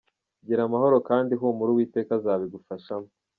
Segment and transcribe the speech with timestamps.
[0.45, 3.09] Gira amahoro kandi humura Uwiteka azabigufashamo.